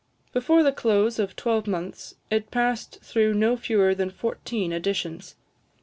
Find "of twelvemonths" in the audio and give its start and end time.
1.19-2.15